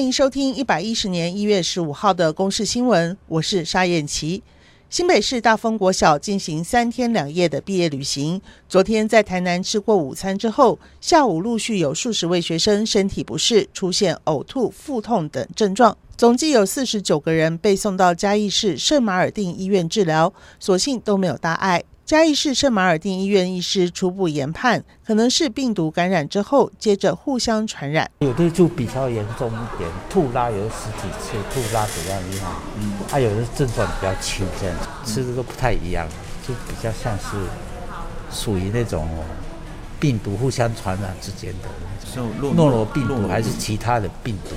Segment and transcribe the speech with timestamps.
[0.00, 4.42] 欢迎收听一百一十年一月十五号的公视新闻，我是沙燕琪。
[4.88, 8.40] 新北市大丰国小进行三天两夜的毕业旅行。
[8.66, 15.94] 昨天在台南吃过午餐之后，下午陆续有数十位学生身体不适，出现呕吐、腹痛等症状。
[16.16, 21.84] 总计有四十九个人被送到嘉义市圣马尔定医院治疗，所幸都没有大碍。
[22.10, 28.10] 嘉义市圣马尔定医院医师初步研判，可能是病毒感染之后，接着互相传染。
[28.18, 32.48] 有的就比较严重一点，吐拉有十几次，吐拉怎样厉害？
[32.80, 36.04] 嗯，还有的症状比较轻，这样吃的都不太一样，
[36.42, 37.36] 就比较像是
[38.32, 39.08] 属于那种
[40.00, 41.68] 病毒互相传染之间的
[42.16, 44.56] 那种诺罗病毒，还是其他的病毒？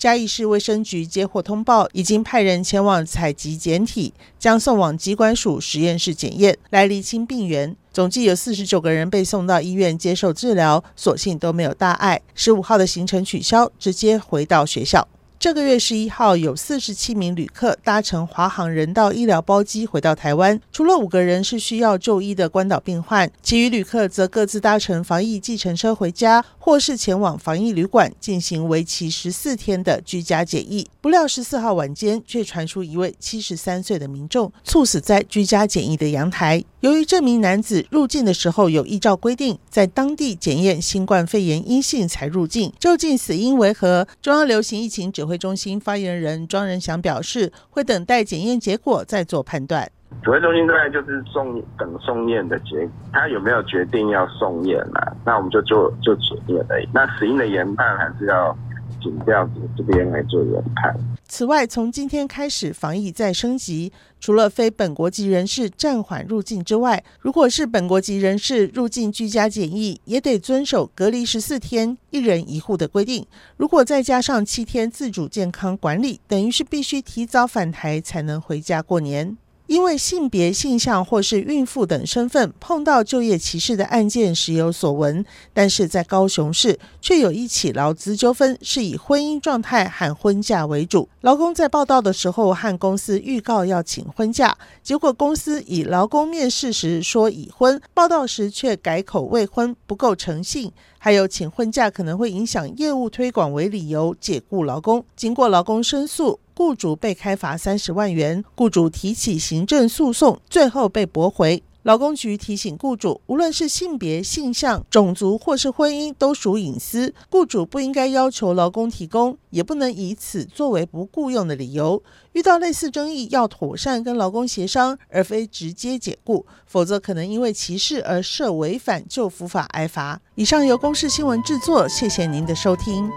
[0.00, 7.76] 嘉义市卫生局接获通报，已经派人前往采集检体，将送往机关署实验室检验，来厘清病源。
[7.92, 12.22] 总计有四十九个人被送到医院接受治疗，所幸都没有大碍。
[12.34, 15.06] 十五号的行程取消，直接回到学校。
[15.38, 30.88] 这个月十一号，有四十七名旅客搭乘华航人道医疗包机回到台湾，除了五个人是需要就医的关岛病患，其余旅客则各自搭乘防疫计程车回家，或是前往防疫旅馆进行为期十四天的居家检疫。
[31.00, 36.64] 不料十四号晚间，却传出一位七十三岁的民众猝死在居家检疫的阳台。
[36.78, 44.06] 由于这名男子入境的时候有依照规定在当地检验新冠肺炎阴性才入境，究竟死因为何？
[44.22, 49.90] 中央流行疫情指挥中心发言人庄人祥表示，会等待检验结果再做判断。
[50.22, 55.00] 指挥中心大概就是送等送验的结果，他有没有决定要送验呢？
[55.24, 56.88] 那我们就做就检验而已。
[56.92, 58.56] 那死因的研判还是要。
[59.02, 60.94] 请调子这边来做研判。
[61.26, 63.90] 此外，从今天开始，防疫再升级，
[64.20, 73.26] 除了非本国籍人士暂缓入境之外，如果是本国籍人士入境居家检疫，也得遵守隔离十四天、一人一户的规定。
[73.56, 79.38] 如果再加上七天自主健康管理，等于是必须提早返台才能回家过年。
[79.70, 91.08] 因为性别、性向或是孕妇等身份碰到就业歧视的案件时有所闻，但是在高雄市却有一起劳资纠纷，是以婚姻状态和婚假为主。
[91.20, 100.72] 劳工在报到的时候和公司预告要请婚假，结果公司以劳工面试时说已婚，报到时却改口未婚，不够诚信。
[100.98, 106.40] 还有请婚假可能会影响业务推广为理由解雇劳工，经过劳工申诉。
[106.60, 111.62] 雇主被开罚三十万元，雇主提起行政诉讼，最后被驳回。
[111.84, 122.02] 劳工局提醒雇主，无论是性别、性向、种族或是婚姻，都属隐私，雇主不应该要求劳工提供，也不能以此作为不雇佣的理由。
[122.32, 130.20] 遇到类似争议，要妥善跟劳工协商，而非直接解雇，否则可能因为歧视而涉违反就服法挨罚。
[130.34, 133.08] 以上由公视新闻制作，谢谢您的收听。